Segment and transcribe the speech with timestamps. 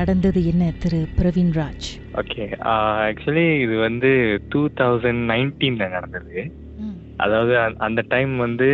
[0.00, 1.86] நடந்தது என்ன திரு பிரவீன்ராஜ்?
[2.14, 6.52] ஓகே ஆக்சுவலி இது வந்து டூ தௌசண்ட் நைன்டீனில் நடந்தது.
[7.16, 8.68] அதாவது அந்த- டைம் வந்து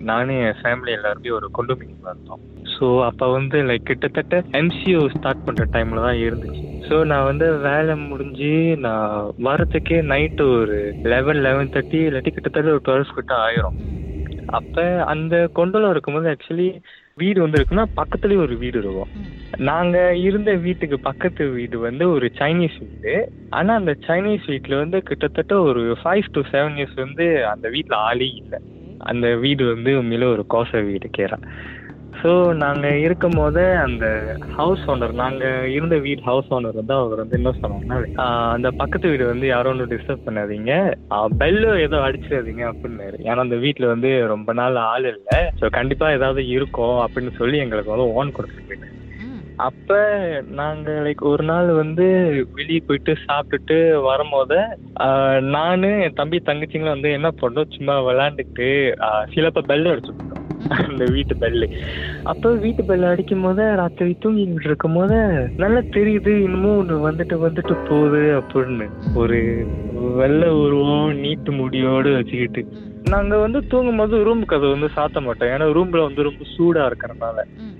[0.00, 2.40] நானும் என் ஃபேமிலி எல்லாருமே ஒரு கொண்டோமினியம் இருந்தோம்.
[2.78, 6.64] ஸோ அப்போ வந்து லைக் கிட்டத்தட்ட எம்சிஓ ஸ்டார்ட் பண்ணுற டைமில் தான் இருந்துச்சு.
[6.88, 12.82] ஸோ நான் வந்து வேலை முடிஞ்சு நான் வரத்துக்கே நைட்டு ஒரு லெவன் லெவன் தேர்ட்டி இல்லாட்டி கிட்டத்தட்ட ஒரு
[12.84, 13.76] டுவெல்ஸ் கிட்ட ஆயிரும்.
[14.46, 16.80] அப்போ அந்த கொண்டோல இருக்கும்போது ஆக்சுவலி
[17.14, 19.08] வீடு வந்து இருக்குன்னா பக்கத்துலேயே ஒரு வீடு இருக்கும்.
[19.68, 23.14] நாங்க இருந்த வீட்டுக்கு பக்கத்து வீடு வந்து ஒரு சைனீஸ் வீடு.
[23.50, 28.28] ஆனா அந்த சைனீஸ் வீட்ல வந்து கிட்டத்தட்ட ஒரு ஃபைவ் டு செவன் இயர்ஸ் வந்து அந்த வீட்ல ஆளே
[28.42, 28.60] இல்லை.
[28.98, 31.38] அந்த வீடு வந்து உண்மையில ஒரு கோச வீடு கேரா
[32.22, 34.06] ஸோ நாங்க இருக்கும் போது அந்த
[34.56, 35.44] ஹவுஸ் ஓனர் நாங்க
[35.76, 39.92] இருந்த வீடு ஹவுஸ் ஓனர் வந்து அவர் வந்து என்ன சொன்னாங்கன்னா அந்த பக்கத்து வீடு வந்து யாரும் ஒன்றும்
[39.94, 40.72] டிஸ்டர்ப் பண்ணாதீங்க.
[41.40, 43.18] பெல்லு ஏதோ அடிச்சிடாதீங்க அப்படின்னாரு.
[43.28, 45.38] ஏன்னா அந்த வீட்டில் வந்து ரொம்ப நாள் ஆள் இல்லை.
[45.60, 48.90] ஸோ கண்டிப்பா ஏதாவது இருக்கும் அப்படின்னு சொல்லி எங்களுக்கு வந்து ஓன் கொடுத்துட்டு
[49.66, 49.96] அப்ப
[50.58, 52.06] நாங்க லைக் ஒரு நாள் வந்து
[52.56, 53.76] வெளியே போயிட்டு சாப்பிட்டுட்டு
[54.08, 54.58] வரும்போது
[55.04, 57.72] நான் நானு என் தம்பி தங்கச்சிங்களும் வந்து என்ன பண்ணோம்?
[57.76, 58.68] சும்மா விளையாண்டுட்டு
[59.34, 60.38] சிலப்ப பெல் அடிச்சுட்டோம்
[60.86, 61.66] அந்த வீட்டு பெல்லு
[62.30, 65.16] அப்ப வீட்டு பெல் அடிக்கும் போது ராத்திரி தூங்கிட்டு இருக்கும் போது
[65.62, 68.86] நல்லா தெரியுது இன்னமும் ஒண்ணு வந்துட்டு வந்துட்டு போகுது அப்படின்னு.
[69.22, 69.38] ஒரு
[70.20, 72.62] வெள்ளை உருவம் நீட்டு முடியோடு வச்சுக்கிட்டு.
[73.12, 75.50] ம், நாங்க வந்து தூங்கும் போது ரூம் கதவு வந்து சாத்த மாட்டோம்.
[75.52, 77.38] ஏன்னா ரூம்ல வந்து ரொம்ப சூடா இருக்கிறனால.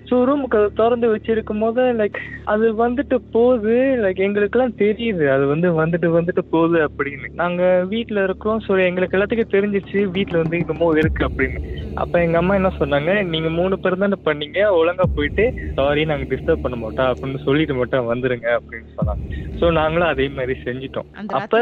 [0.08, 3.74] ஸோ ரூம் கதவு திறந்து வச்சிருக்கும் போது லைக் அது வந்துட்டு போகுது.
[4.02, 5.24] லைக் எங்களுக்கெல்லாம் தெரியுது.
[5.34, 7.28] அது வந்து வந்துட்டு வந்துட்டு போகுது அப்படின்னு.
[7.34, 11.60] நாங்க வீட்ல இருக்கோம் ஸோ எங்களுக்கு எல்லாத்துக்கும் தெரிஞ்சிச்சு வீட்ல வந்து இன்னமும் இருக்கு அப்படின்னு.
[11.96, 13.14] அப்ப எங்க அம்மா என்ன சொன்னாங்க?
[13.32, 14.60] நீங்க மூணு பேர் தானே பண்ணீங்க.
[14.78, 17.10] ஒழுங்கா போயிட்டு சாரி நாங்க டிஸ்டர்ப் பண்ண மாட்டோம்.
[17.12, 19.24] அப்படின்னு சொல்லிட்டு மட்டும் வந்துருங்க அப்படின்னு சொன்னாங்க.
[19.60, 21.08] ஸோ நாங்களும் அதே மாதிரி செஞ்சிட்டோம்.
[21.40, 21.56] அப்ப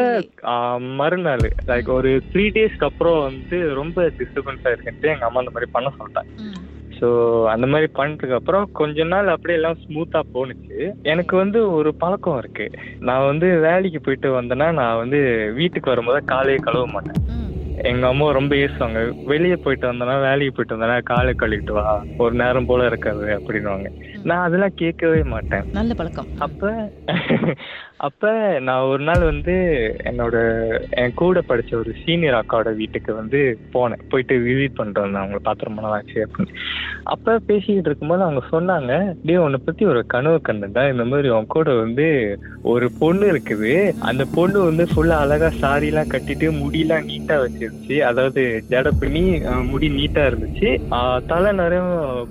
[1.01, 5.89] மறுநாள் லைக் ஒரு த்ரீ டேஸ்க்கு அப்புறம் வந்து ரொம்ப டிஸ்டர்பன்ஸா இருக்குன்ட்டு எங்க அம்மா அந்த மாதிரி பண்ண
[5.89, 6.30] சொல்லிட்டாங்க.
[6.39, 6.61] ம்,
[7.00, 7.08] ஸோ
[7.48, 10.93] அந்த மாதிரி பண்ணதுக்கு அப்புறம் கொஞ்ச நாள் அப்படியே எல்லாம் ஸ்மூத்தா போணுச்சு.
[11.03, 12.70] எனக்கு வந்து ஒரு பழக்கம் இருக்கு.
[12.99, 17.40] நான் வந்து வேலைக்கு போயிட்டு வந்தேன்னா நான் வந்து வீட்டுக்கு வரும்போது காலையே கழுவ மாட்டேன்.
[17.85, 22.67] எங்க அம்மா ரொம்ப ஏசுவாங்க வெளியே போயிட்டு வந்தேன்னா வேலைக்கு போயிட்டு வந்தேன்னா காலை கழுவிட்டு வா ஒரு நேரம்
[22.67, 23.91] போல இருக்காது அப்படின்னுவாங்க.
[24.23, 25.65] நான் அதெல்லாம் கேட்கவே மாட்டேன்.
[25.73, 26.27] நல்ல பழக்கம்.
[26.39, 26.73] அப்ப
[27.97, 29.55] அப்ப நான் ஒரு நாள் வந்து
[30.05, 30.37] என்னோட
[30.91, 34.05] என் கூட படிச்ச ஒரு சீனியர் அக்காவோட வீட்டுக்கு வந்து போனேன்.
[34.09, 36.55] போயிட்டு விசிட் பண்ணிட்டு வந்தேன் ரொம்ப நாள் ஆச்சு அப்படின்னு.
[37.03, 41.75] அப்ப பேசிக்கிட்டு இருக்கும்போது அவங்க சொன்னாங்க டே உன்னை பத்தி ஒரு கனவு கண்டுடா இந்த மாதிரி உன் கூட
[41.75, 43.93] வந்து ஒரு பொண்ணு இருக்குது.
[43.99, 47.37] அந்த பொண்ணு வந்து ஃபுல்லா அழகா சாரி எல்லாம் கட்டிட்டு முடியெல்லாம் நீட்டா
[47.72, 49.22] வச்சிருந்துச்சு அதாவது ஜட பண்ணி
[49.70, 50.70] முடி நீட்டா இருந்துச்சு.
[51.26, 51.82] தலை நிறைய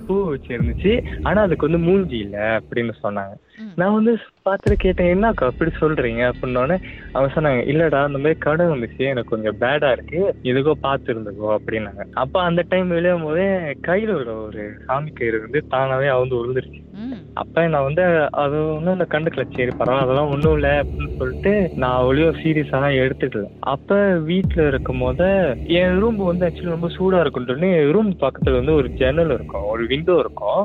[0.06, 0.92] பூ வச்சிருந்துச்சு.
[1.26, 3.36] ஆனா அதுக்கு வந்து மூஞ்சி இல்ல அப்படின்னு சொன்னாங்க.
[3.78, 4.12] நான் வந்து
[4.46, 6.22] பார்த்துட்டு கேட்டேன் என்னக்கா அப்படி சொல்றீங்க?
[6.30, 6.76] அப்படின்னோடனே
[7.12, 9.02] அவங்க சொன்னாங்க இல்லடா அந்த மாதிரி கடை வந்துச்சு.
[9.12, 10.20] எனக்கு கொஞ்சம் பேடா இருக்கு.
[10.50, 12.04] எதுக்கோ பார்த்து இருந்துக்கோ அப்படின்னாங்க.
[12.22, 13.46] அப்ப அந்த டைம் விளையும் போதே
[13.88, 18.02] கையில உள்ள ஒரு சாமி கயிறு வந்து தானாவே அவுந்து விழுந்துருச்சு ம், அப்ப நான் வந்து
[18.40, 19.44] அது ஒன்றும் இந்த கண்டுக்கல.
[19.52, 23.44] சரி பரவாயில்ல அதெல்லாம் ஒன்றும் இல்லை அப்படின்னு சொல்லிட்டு நான் அவ்வளோ சீரியஸாக எடுத்துக்கல.
[23.74, 25.28] அப்ப வீட்டில் இருக்கும் போது
[25.76, 27.56] என் ரூம் வந்து ஆக்சுவலி ரொம்ப சூடா இருக்குன்ட்டு
[27.90, 30.62] ரூம் பக்கத்துல வந்து ஒரு ஜன்னல் இருக்கும் ஒரு விண்டோ இருக்கும்.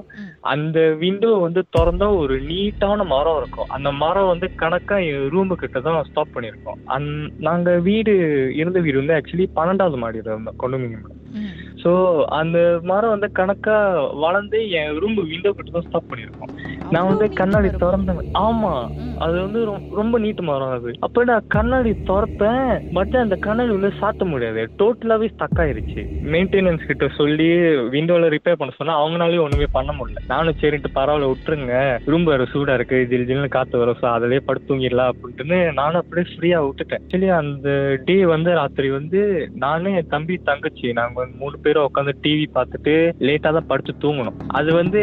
[0.48, 3.70] அந்த விண்டோ வந்து திறந்தா ஒரு நீட்டான மரம் இருக்கும்.
[3.70, 6.80] அந்த மரம் வந்து கணக்கா என் ரூமு கிட்ட தான் ஸ்டாப் பண்ணியிருக்கோம்.
[6.96, 7.10] அந்
[7.42, 8.14] நாங்க வீடு
[8.56, 11.00] இருந்த வீடு வந்து ஆக்சுவலி பன்னெண்டாவது மாடியில் இருந்தோம் கொண்டுமிங்க
[11.38, 11.54] ம்,
[11.86, 11.92] ஸோ
[12.32, 13.76] அந்த மரம் வந்து கணக்கா
[14.20, 16.52] வளர்ந்து என் ரூம் விண்டோ கிட்ட தான் ஸ்டாப் பண்ணியிருக்கோம்.
[16.92, 18.22] நான் வந்து கண்ணாடி திறந்தேன்.
[18.40, 18.72] ஆமா.
[18.98, 19.14] ம்.
[19.18, 19.60] அது வந்து
[19.92, 20.92] ரொம்ப நீட்டு மரம் அது.
[21.00, 22.66] அப்ப நான் கண்ணாடி திறப்பேன்.
[22.94, 24.64] பட் அந்த கண்ணாடி வந்து சாத்த முடியாது.
[24.82, 26.02] டோட்டலாவே ஸ்டக் ஆயிருச்சு.
[26.26, 27.50] மெயின்டெனன்ஸ் கிட்ட சொல்லி
[27.90, 30.24] விண்டோல ரிப்பேர் பண்ண சொன்னா அவங்களாலயும் ஒண்ணுமே பண்ண முடியல.
[30.28, 31.76] நானும் சரின்ட்டு பரவாயில்ல விட்டுருங்க.
[32.06, 33.00] ரூம் வேற சூடா இருக்கு.
[33.06, 34.00] ஜில் ஜில்னு காத்து வரும்.
[34.02, 37.02] ஸோ அதிலே படுத்து தூங்கிடலாம் அப்படின்ட்டு நானும் அப்படியே ஃப்ரீயா விட்டுட்டேன்.
[37.06, 37.70] ஆக்சுவலி அந்த
[38.06, 39.22] டே வந்து ராத்திரி வந்து
[39.58, 42.94] நானு என் தம்பி தங்கச்சி நாங்க வந்து மூணு பேரும் உட்காந்து டிவி பார்த்துட்டு
[43.28, 44.38] லேட்டா தான் படுத்து தூங்கணும்.
[44.60, 45.02] அது வந்து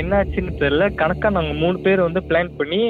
[0.00, 0.86] என்னாச்சுன்னு தெரியல.
[1.02, 2.80] கணக்கா நாங்க மூணு பேர் வந்து பிளான் பண்ணி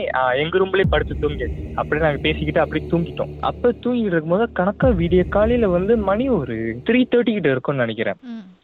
[0.43, 1.63] எங்க ரூம்லயே படுத்து தூங்கியாச்சு.
[1.81, 3.33] அப்படியே நாங்க பேசிக்கிட்டு அப்படியே தூங்கிட்டோம்.
[3.51, 6.57] அப்ப தூங்கிட்டு இருக்கும்போது கணக்கா விடிய காலையில வந்து மணி ஒரு
[6.89, 8.19] த்ரீ தேர்ட்டி கிட்ட இருக்கும்னு நினைக்கிறேன்.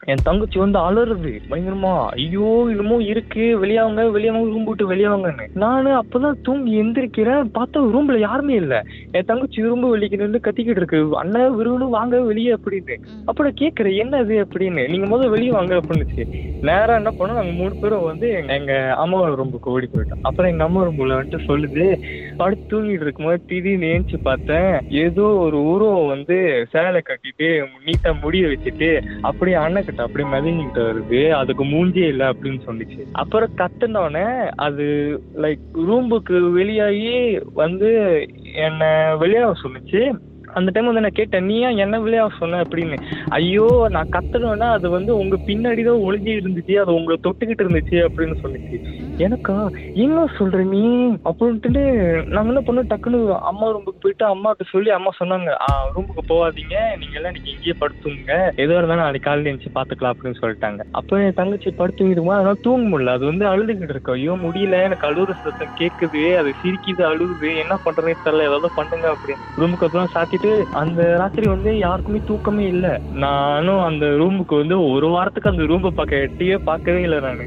[0.04, 1.40] என் தங்கச்சி வந்து அலறுது.
[1.50, 3.64] பயங்கரமா ஐயோ இன்னமும் இருக்கு.
[3.64, 7.50] வெளியாவங்க வெளியாவங்க ரூம் விட்டு வெளியாவங்கன்னு நானு அப்பதான் தூங்கி எந்திரிக்கிறேன்.
[7.54, 8.82] பார்த்தா ரூம்ல யாருமே இல்ல.
[9.10, 11.08] என் தங்கச்சி ரூம்பு வெளிக்கு கத்திக்கிட்டு இருக்கு.
[11.12, 12.96] அண்ணன் விரும்பு வாங்க வெளியே அப்படின்னு.
[13.24, 14.88] அப்புறம் அப்ப நான் கேக்குறேன் என்ன இது அப்படின்னு.
[14.88, 16.26] நீங்க முதல்ல வெளியே வாங்க அப்படின்னுச்சு
[16.62, 19.20] நேரம் என்ன பண்ணோம் நாங்க மூணு பேரும் வந்து எங்க- எங்க அம்மா
[19.62, 20.18] ஓடி போயிட்டோம்.
[20.22, 22.00] அப்புறம் எங்க அம்மா ரூம்ல வந்துட்டு சொல்லுது
[22.36, 24.72] படுத்து தூங்கிட்டு இருக்கும்போது திடீர்னு ஏஞ்சி பார்த்தேன்
[25.04, 26.36] ஏதோ ஒரு உருவம் வந்து
[26.72, 27.48] சேலை கட்டிட்டு
[27.86, 28.90] நீட்டா முடிய வச்சுட்டு
[29.20, 31.20] அப்படியே அண்ணக்கிட்ட அப்படியே மிதங்கிட்டு வருது.
[31.40, 34.28] அதுக்கு மூஞ்சியே இல்லை அப்படின்னு சொன்னிச்சு அப்புறம் கத்துனோடனே
[34.66, 34.86] அது
[35.42, 37.16] லைக் ரூம்புக்கு வெளியாகி
[37.54, 37.90] வந்து
[38.66, 38.90] என்னை
[39.22, 40.02] வெளியாக சொன்னிச்சு.
[40.56, 42.60] அந்த டைம் வந்து நான் கேட்டேன் நீ ஏன் என்ன விளையா சொன்ன?
[42.64, 42.96] அப்படின்னு.
[43.30, 43.64] ஐயோ
[43.94, 48.78] நான் கத்துறேன்னா அது வந்து உங்க பின்னாடி தான் ஒளிஞ்சு இருந்துச்சு அது உங்களை தொட்டுக்கிட்டு இருந்துச்சு அப்படின்னு சொல்லிச்சு.
[49.26, 49.56] எனக்கா?
[50.04, 50.82] என்ன சொல்ற நீ?
[51.28, 51.82] அப்படின்ட்டு
[52.34, 53.20] நாங்க என்ன பண்ணோம் டக்குன்னு
[53.50, 55.50] அம்மா ரூமுக்கு போயிட்டு அம்மாவுக்கு சொல்லி அம்மா சொன்னாங்க
[55.94, 58.32] ரூமுக்கு போகாதீங்க நீங்க எல்லாம் நீங்க இங்கேயே படுத்துங்க
[58.62, 60.80] எதுவாக இருந்தாலும் நாளைக்கு காலையில் எழுந்துச்சு பாத்துக்கலாம் அப்படின்னு சொல்லிட்டாங்க.
[61.00, 65.36] அப்போ என் தங்கச்சி படுத்துங்கிடுமா அதனால தூங்க முடியல அது வந்து அழுதுகிட்டு இருக்கோம் ஐயோ முடியல எனக்கு அழுகுற
[65.44, 69.44] சத்தம் கேட்குது அது சிரிக்குது அழுகுது என்ன பண்றதுன்னு தெரியல ஏதாவது பண்ணுங்க அப்படின்னு.
[69.60, 72.86] ரூமுக்கு அப்புறம் சாத்திட்டு அந்த ராத்திரி வந்து யாருக்குமே தூக்கமே இல்ல.
[73.24, 77.46] நானும் அந்த ரூமுக்கு வந்து ஒரு வாரத்துக்கு அந்த ரூமை பார்க்க எட்டியே பார்க்கவே இல்லை நானு.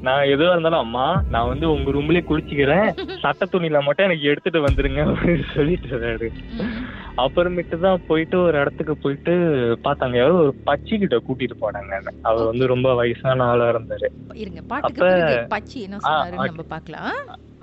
[0.00, 2.88] நான் எதுவா இருந்தாலும் அம்மா நான் வந்து உங்க ரூம்லயே குளிச்சுக்கிறேன்.
[3.22, 5.02] சட்ட துணியில மட்டும் எனக்கு எடுத்துட்டு வந்துருங்க.
[5.12, 6.28] அப்படின்னு சொல்லிட்டு இருந்தாரு
[7.16, 9.32] அப்புறமேட்டு தான் போயிட்டு ஒரு இடத்துக்கு போயிட்டு
[9.84, 10.16] பார்த்தாங்க.
[10.16, 11.92] யாரோ ஒரு பச்சி கிட்ட கூட்டிட்டு போனாங்க.
[12.22, 14.08] அவர் வந்து ரொம்ப வயசான ஆளா இருந்தாரு.
[14.34, 15.10] இருங்க பாட்டுக்கு
[15.54, 16.46] பச்சி என்ன okay.
[16.46, 17.12] நம்ம பார்க்கலாம்.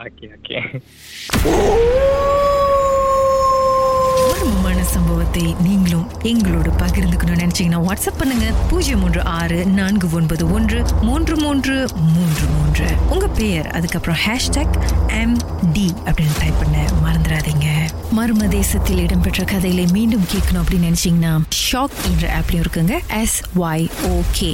[0.05, 0.57] Okay okay.
[4.35, 8.45] மர்மமான சம்பவத்தை நீங்களும் எங்களோடு பகிர்ந்துக்கணும்னு நினைச்சீங்கன்னா வாட்ஸ்அப் பண்ணுங்க.
[8.69, 12.87] பூஜ்ஜியம் மூன்று ஆறு நான்கு ஒன்பது ஒன்று மூன்று மூன்று மூன்று மூன்று.
[13.09, 14.75] உங்க பெயர் அதுக்கப்புறம் ஹேஷ்டாக்
[15.21, 15.37] எம்
[15.73, 17.67] டி அப்படின்னு டைப் பண்ண மறந்துடாதீங்க.
[18.17, 21.33] மர்ம தேசத்தில் இடம்பெற்ற கதையில மீண்டும் கேட்கணும் அப்படின்னு நினைச்சீங்கன்னா
[21.71, 22.95] ஷாக் என்ற ஆப்லயும் இருக்குங்க.
[23.21, 23.87] S Y
[24.19, 24.53] okay